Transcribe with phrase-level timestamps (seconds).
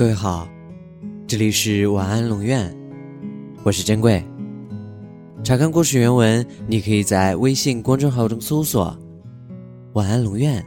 [0.00, 0.48] 各位好，
[1.26, 2.74] 这里是晚安龙院，
[3.62, 4.24] 我是珍贵。
[5.44, 8.98] 查看故事原文，你可以在微信公众号中搜索
[9.92, 10.64] “晚安龙院”，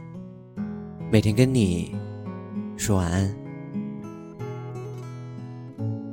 [1.10, 1.92] 每天跟你
[2.76, 3.36] 说晚安。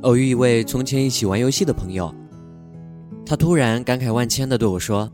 [0.01, 2.11] 偶遇一位从前一起玩游戏的朋友，
[3.23, 5.07] 他突然感慨万千的对我说：“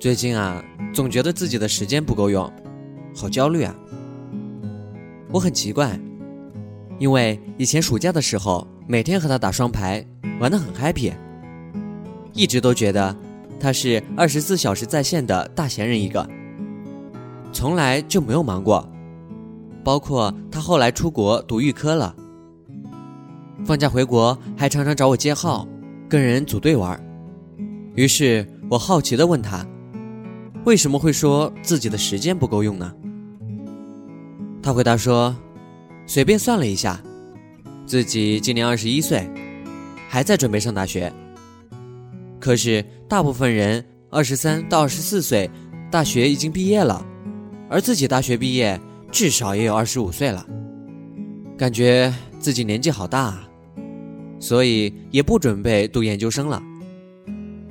[0.00, 0.60] 最近啊，
[0.92, 2.52] 总觉得自己的时间不够用，
[3.14, 3.72] 好焦虑啊。”
[5.30, 5.96] 我很奇怪。
[7.02, 10.06] 因为以前暑假的时候，每天和他打双排，
[10.38, 11.12] 玩得很 happy，
[12.32, 13.16] 一直都觉得
[13.58, 16.24] 他是二十四小时在线的大闲人一个，
[17.52, 18.88] 从来就没有忙过。
[19.82, 22.14] 包括他后来出国读预科了，
[23.64, 25.66] 放假回国还常常找我接号，
[26.08, 27.04] 跟人组队玩。
[27.96, 29.66] 于是我好奇地问他，
[30.64, 32.94] 为什么会说自己的时间不够用呢？
[34.62, 35.34] 他回答说。
[36.06, 37.00] 随便算了一下，
[37.86, 39.28] 自己今年二十一岁，
[40.08, 41.10] 还在准备上大学。
[42.38, 45.48] 可是大部分人二十三到二十四岁，
[45.90, 47.06] 大学已经毕业了，
[47.70, 48.78] 而自己大学毕业
[49.10, 50.44] 至少也有二十五岁了，
[51.56, 53.48] 感觉自己年纪好大，啊，
[54.38, 56.62] 所以也不准备读研究生了，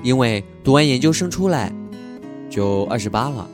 [0.01, 1.71] 因为读完研究生出来
[2.49, 3.47] 就二十八了。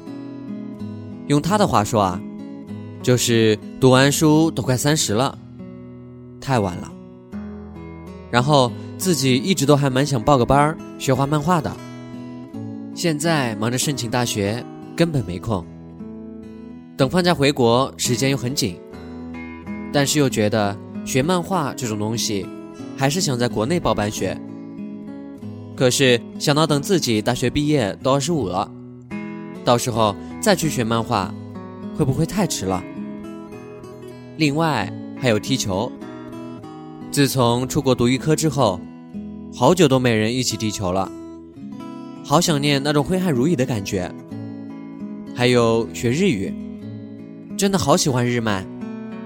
[1.27, 2.21] 用他的话说啊。
[3.07, 5.39] 就是读完书都快三十了，
[6.41, 6.91] 太晚了。
[8.29, 11.71] 然后自己一直都还蛮想报个班学画漫画的，
[12.93, 14.61] 现在忙着申请大学，
[14.93, 15.65] 根本没空。
[16.97, 18.77] 等放假回国，时间又很紧，
[19.93, 22.45] 但是又觉得学漫画这种东西，
[22.97, 24.37] 还是想在国内报班学。
[25.77, 28.69] 可是想到等自己大学毕业都二十五了，
[29.63, 31.33] 到时候再去学漫画。
[31.97, 32.83] 会不会太迟了？
[34.37, 35.91] 另外还有踢球。
[37.11, 38.79] 自从出国读预科之后，
[39.53, 41.11] 好久都没人一起踢球了，
[42.23, 44.11] 好想念那种挥汗如雨的感觉。
[45.35, 46.53] 还有学日语，
[47.57, 48.65] 真的好喜欢日漫，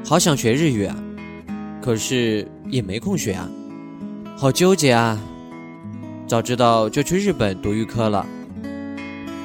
[0.05, 0.95] 好想学日语啊，
[1.81, 3.49] 可是也没空学啊，
[4.37, 5.19] 好纠结啊！
[6.27, 8.25] 早知道就去日本读预科了，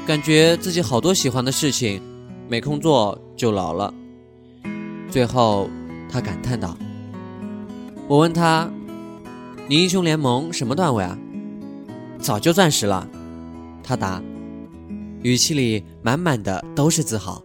[0.06, 2.00] 感觉自己好多喜欢的事情。
[2.48, 3.92] 没空做就老了。
[5.16, 5.70] 最后，
[6.10, 6.76] 他感叹道
[8.06, 8.70] ：“我问他，
[9.66, 11.16] 你英雄联盟什么段位啊？
[12.18, 13.08] 早就钻石了。”
[13.82, 14.22] 他答，
[15.22, 17.42] 语气里满满的都是自豪。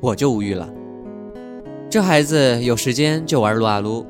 [0.00, 0.68] 我就无语了。
[1.88, 4.04] 这孩子有时间就玩撸啊撸，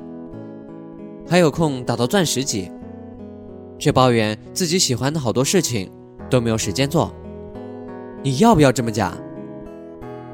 [1.28, 2.68] 还有空打到钻石级，
[3.78, 5.88] 却抱怨自己喜欢的好多事情
[6.28, 7.14] 都没有时间做。
[8.24, 9.16] 你要不要这么假？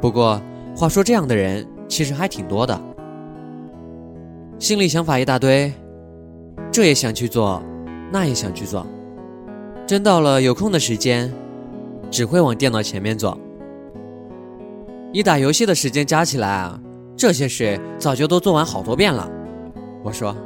[0.00, 0.40] 不过，
[0.74, 2.78] 话说这样的人其实还挺多的，
[4.58, 5.72] 心里想法一大堆，
[6.70, 7.62] 这也想去做，
[8.12, 8.86] 那也想去做，
[9.86, 11.32] 真到了有空的时间，
[12.10, 13.38] 只会往电脑前面坐。
[15.12, 16.78] 你打游戏的时间加起来啊，
[17.16, 19.30] 这些事早就都做完好多遍了。
[20.02, 20.36] 我说，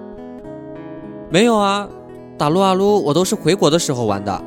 [1.30, 1.88] 没有啊，
[2.38, 4.44] 打撸啊撸我都是回国的时候玩的，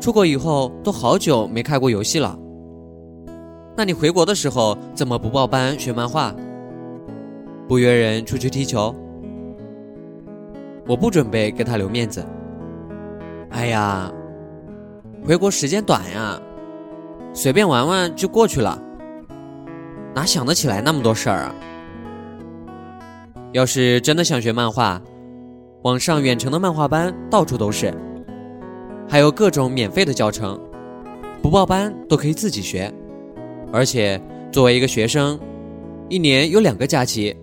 [0.00, 2.38] 出国以后都好久没开过游戏了。
[3.76, 6.34] 那你回国的时候怎么不报班学漫画？
[7.68, 8.94] 不约人出去踢球？
[10.86, 12.24] 我不准备给他留面子。
[13.50, 14.12] 哎呀，
[15.24, 16.40] 回国时间短呀，
[17.32, 18.80] 随便玩玩就过去了，
[20.14, 21.54] 哪想得起来那么多事儿啊？
[23.52, 25.00] 要是真的想学漫画，
[25.82, 27.94] 网上远程的漫画班到处都是，
[29.08, 30.60] 还有各种免费的教程，
[31.40, 32.92] 不报班都可以自己学。
[33.72, 34.20] 而且，
[34.50, 35.38] 作为一个学生，
[36.08, 37.36] 一年有两个假期，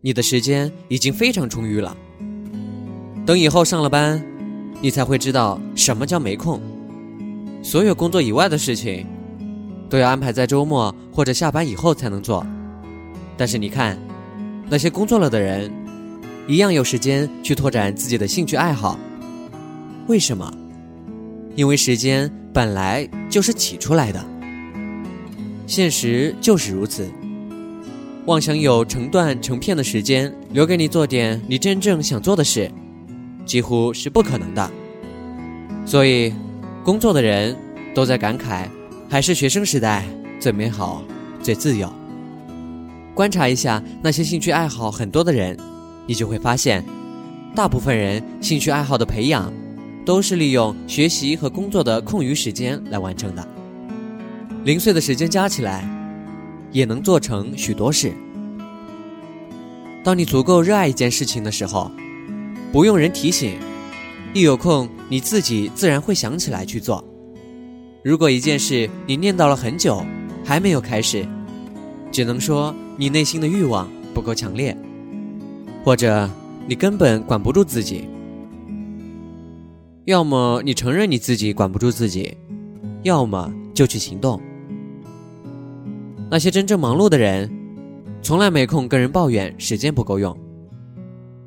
[0.00, 1.96] 你的时间已经非常充裕了。
[3.26, 4.24] 等以后上了班，
[4.80, 6.60] 你才会知道什么叫没空。
[7.62, 9.06] 所有工作以外的事情，
[9.90, 12.46] 都要安排在周末或者下班以后才能做。
[13.36, 13.98] 但是你看，
[14.70, 15.70] 那些工作了的人，
[16.46, 18.98] 一样有时间去拓展自己的兴趣爱好。
[20.06, 20.50] 为什么？
[21.54, 24.35] 因为时间本来就是挤出来的。
[25.66, 27.10] 现实就是如此，
[28.26, 32.70] 妄想有成段成片的时间留给你做点你真正想做的事，
[33.44, 34.70] 几乎是不可能的。
[35.84, 36.32] 所以，
[36.84, 37.56] 工作的人
[37.94, 38.68] 都在感慨，
[39.08, 40.04] 还是学生时代
[40.38, 41.02] 最美好、
[41.42, 41.92] 最自由。
[43.12, 45.56] 观察一下那些兴趣爱好很多的人，
[46.06, 46.84] 你就会发现，
[47.56, 49.52] 大部分人兴趣爱好的培养，
[50.04, 53.55] 都是利用学习和工作的空余时间来完成的。
[54.66, 55.88] 零碎的时间加起来，
[56.72, 58.12] 也能做成许多事。
[60.02, 61.88] 当你足够热爱一件事情的时候，
[62.72, 63.60] 不用人提醒，
[64.34, 67.04] 一有空你自己自然会想起来去做。
[68.02, 70.04] 如果一件事你念叨了很久
[70.44, 71.24] 还没有开始，
[72.10, 74.76] 只能说你内心的欲望不够强烈，
[75.84, 76.28] 或者
[76.66, 78.08] 你根本管不住自己。
[80.06, 82.36] 要么你承认你自己管不住自己，
[83.04, 84.42] 要么就去行动。
[86.36, 87.50] 那些真正忙碌的人，
[88.20, 90.38] 从来没空跟人抱怨时间不够用，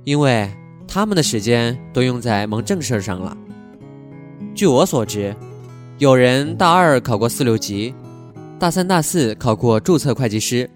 [0.03, 0.49] 因为
[0.87, 3.37] 他们的时间都用在忙正事上了。
[4.55, 5.35] 据我所知，
[5.99, 7.93] 有人大二考过四六级，
[8.57, 10.67] 大三、大四考过注册会计师，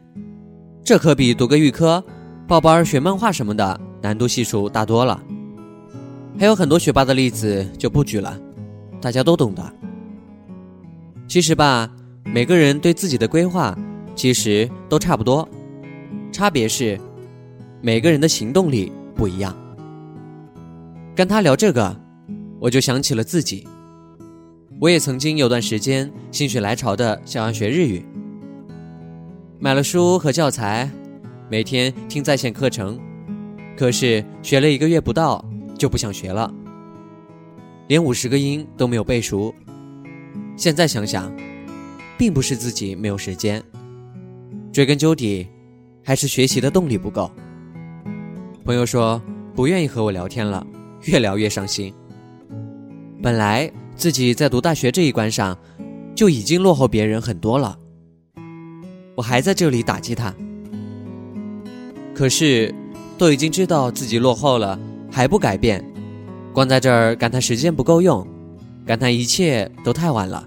[0.83, 2.03] 这可比读个预科、
[2.47, 5.19] 报班学漫画什么的难度系数大多了。
[6.37, 8.39] 还有很多学霸的例子就不举了，
[9.01, 9.73] 大家都懂的。
[11.27, 11.89] 其实吧，
[12.23, 13.75] 每个人对自己的规划
[14.15, 15.47] 其实都差不多，
[16.31, 16.99] 差别是
[17.81, 19.55] 每个人的行动力不一样。
[21.15, 21.95] 跟他聊这个，
[22.59, 23.67] 我就想起了自己。
[24.79, 28.03] 我也曾经有段时间心血来潮的想要学日语，
[29.59, 30.89] 买了书和教材，
[31.49, 32.99] 每天听在线课程，
[33.77, 35.43] 可是学了一个月不到。
[35.75, 36.53] 就不想学了，
[37.87, 39.53] 连五十个音都没有背熟。
[40.55, 41.29] 现在想想，
[42.17, 43.61] 并不是自己没有时间，
[44.73, 45.47] 追根究底，
[46.03, 47.29] 还是学习的动力不够。
[48.65, 49.21] 朋友说
[49.53, 50.65] 不愿意和我聊天了，
[51.03, 51.93] 越聊越伤心。
[53.21, 55.55] 本来自己在读大学这一关上
[56.15, 57.77] 就已经落后别人很多了，
[59.15, 60.33] 我还在这里打击他。
[62.15, 62.73] 可是
[63.15, 64.79] 都已经知道自己落后了。
[65.11, 65.85] 还不改变，
[66.51, 68.25] 光在这儿感叹时间不够用，
[68.83, 70.43] 感叹一切都太晚了，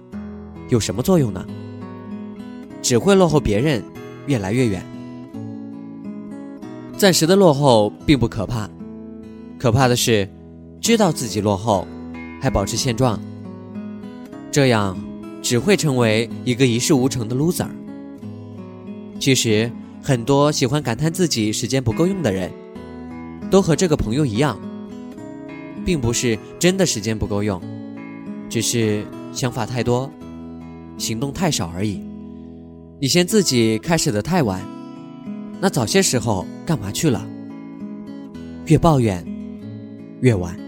[0.69, 1.47] 有什么作用呢？
[2.83, 3.81] 只会落后别人
[4.27, 4.85] 越来越远。
[6.97, 8.69] 暂时的落后并不可怕，
[9.59, 10.29] 可怕的是
[10.81, 11.87] 知道自己落后，
[12.41, 13.21] 还保持现状，
[14.51, 14.97] 这样
[15.43, 17.69] 只会成为一个一事无成的 loser。
[19.19, 19.71] 其实，
[20.03, 22.51] 很多喜欢感叹自己时间不够用的人。
[23.49, 24.59] 都和这个朋友一样，
[25.85, 27.63] 并不是真的时间不够用，
[28.49, 30.11] 只是想法太多，
[30.99, 32.03] 行动太少而已。
[32.99, 34.63] 你嫌自己开始的太晚，
[35.61, 37.29] 那早些时候干嘛去了？
[38.65, 39.23] 越抱怨
[40.23, 40.59] 越晚。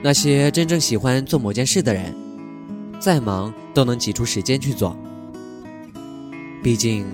[0.00, 2.14] 那些真正喜欢做某件事的人，
[3.00, 4.96] 再忙都能挤出时间去做。
[6.62, 7.04] 毕竟，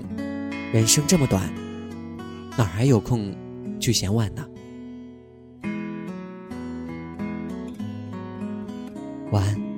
[0.71, 1.51] 人生这么短。
[2.57, 3.35] 哪还有空
[3.81, 4.47] 去嫌晚呢？
[9.33, 9.74] 晚安。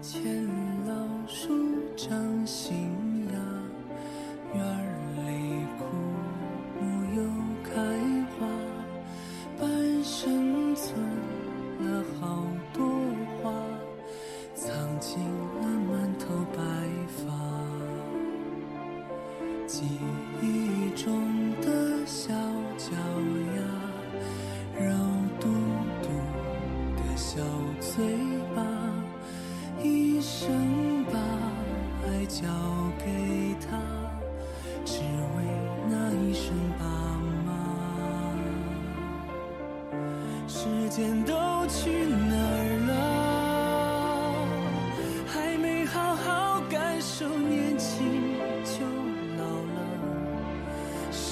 [0.00, 0.46] 牵
[0.86, 0.94] 老
[1.26, 1.52] 树，
[1.96, 3.05] 长新。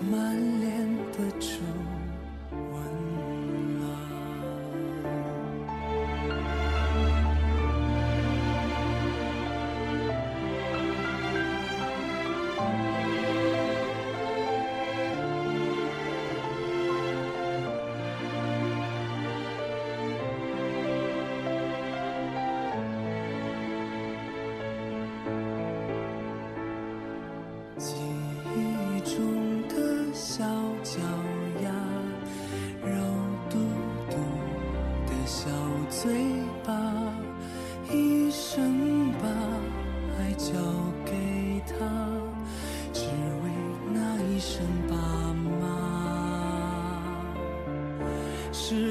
[0.00, 2.03] 满脸的皱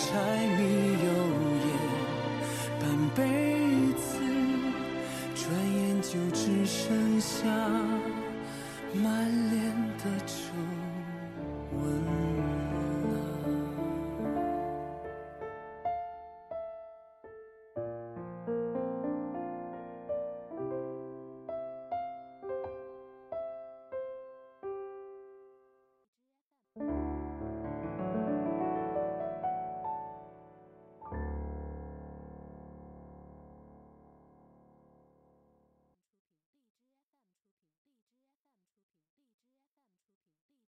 [0.00, 0.14] 柴
[0.56, 1.08] 米油
[1.66, 1.68] 盐
[2.78, 2.86] 半
[3.16, 3.18] 辈
[3.94, 4.06] 子
[5.34, 7.48] 转眼就只剩下
[8.94, 9.28] 满